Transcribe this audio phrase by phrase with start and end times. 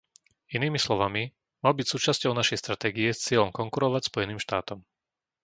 [0.57, 1.23] Inými slovami,
[1.63, 4.79] mal byť súčasťou našej stratégie s cieľom konkurovať Spojeným štátom.